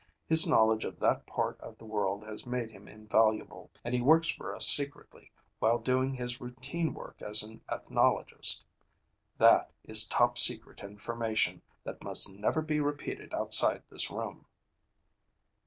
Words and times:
His 0.27 0.47
knowledge 0.47 0.83
of 0.83 0.99
that 0.99 1.27
part 1.27 1.61
of 1.61 1.77
the 1.77 1.85
world 1.85 2.23
has 2.23 2.47
made 2.47 2.71
him 2.71 2.87
invaluable, 2.87 3.69
and 3.83 3.93
he 3.93 4.01
works 4.01 4.29
for 4.29 4.55
us 4.55 4.65
secretly 4.65 5.31
while 5.59 5.77
doing 5.77 6.15
his 6.15 6.41
routine 6.41 6.95
work 6.95 7.21
as 7.21 7.43
an 7.43 7.61
ethnologist. 7.71 8.65
That 9.37 9.71
is 9.83 10.07
top 10.07 10.39
secret 10.39 10.83
information 10.83 11.61
that 11.83 12.03
must 12.03 12.33
never 12.33 12.63
be 12.63 12.79
repeated 12.79 13.31
outside 13.35 13.83
this 13.91 14.09
room." 14.09 14.47